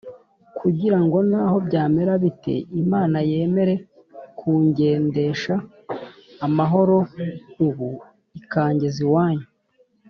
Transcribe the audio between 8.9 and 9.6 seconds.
iwanyu